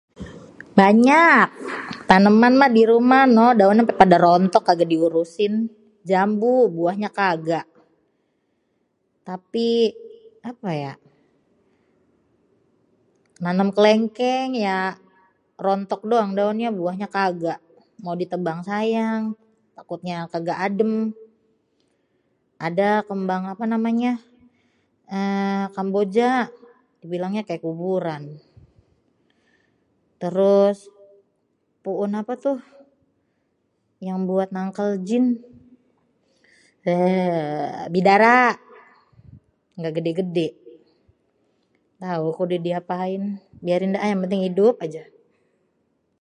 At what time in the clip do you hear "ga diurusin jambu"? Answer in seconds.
4.79-6.53